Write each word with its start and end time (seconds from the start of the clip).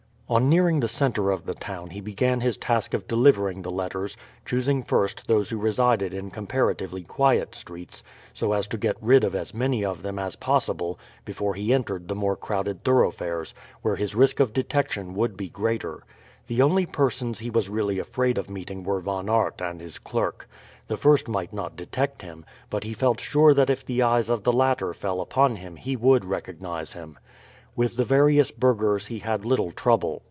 On 0.33 0.47
nearing 0.47 0.79
the 0.79 0.87
centre 0.87 1.29
of 1.29 1.45
the 1.45 1.53
town 1.53 1.89
he 1.89 1.99
began 1.99 2.39
his 2.39 2.55
task 2.57 2.93
of 2.93 3.05
delivering 3.05 3.63
the 3.63 3.69
letters, 3.69 4.15
choosing 4.45 4.81
first 4.81 5.27
those 5.27 5.49
who 5.49 5.57
resided 5.57 6.13
in 6.13 6.31
comparatively 6.31 7.03
quiet 7.03 7.53
streets, 7.53 8.01
so 8.33 8.53
as 8.53 8.65
to 8.67 8.77
get 8.77 8.95
rid 9.01 9.25
of 9.25 9.35
as 9.35 9.53
many 9.53 9.83
of 9.83 10.03
them 10.03 10.17
as 10.17 10.37
possible 10.37 10.97
before 11.25 11.53
he 11.55 11.73
entered 11.73 12.07
the 12.07 12.15
more 12.15 12.37
crowded 12.37 12.85
thoroughfares, 12.85 13.53
where 13.81 13.97
his 13.97 14.15
risk 14.15 14.39
of 14.39 14.53
detection 14.53 15.15
would 15.15 15.35
be 15.35 15.49
greater. 15.49 16.01
The 16.47 16.61
only 16.61 16.85
persons 16.85 17.39
he 17.39 17.49
was 17.49 17.67
really 17.67 17.99
afraid 17.99 18.37
of 18.37 18.49
meeting 18.49 18.85
were 18.85 19.01
Von 19.01 19.29
Aert 19.29 19.61
and 19.61 19.81
his 19.81 19.99
clerk. 19.99 20.47
The 20.87 20.95
first 20.95 21.27
might 21.27 21.51
not 21.51 21.75
detect 21.75 22.21
him, 22.21 22.45
but 22.69 22.85
he 22.85 22.93
felt 22.93 23.19
sure 23.19 23.53
that 23.53 23.69
if 23.69 23.85
the 23.85 24.01
eyes 24.01 24.29
of 24.29 24.43
the 24.43 24.53
latter 24.53 24.93
fell 24.93 25.19
upon 25.19 25.57
him 25.57 25.75
he 25.75 25.97
would 25.97 26.23
recognize 26.23 26.93
him. 26.93 27.19
With 27.75 27.95
the 27.97 28.05
various 28.05 28.51
burghers 28.51 29.07
he 29.07 29.19
had 29.19 29.43
little 29.45 29.71
trouble. 29.71 30.19